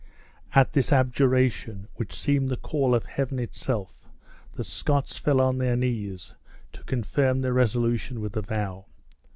At 0.55 0.73
this 0.73 0.91
abjuration, 0.91 1.87
which 1.93 2.15
seemed 2.15 2.49
the 2.49 2.57
call 2.57 2.95
of 2.95 3.05
Heaven 3.05 3.37
itself, 3.37 4.09
the 4.55 4.63
Scots 4.63 5.19
fell 5.19 5.39
on 5.39 5.59
their 5.59 5.75
knees, 5.75 6.33
to 6.73 6.83
confirm 6.85 7.41
their 7.41 7.53
resolution 7.53 8.19
with 8.19 8.35
a 8.35 8.41
vow. 8.41 8.87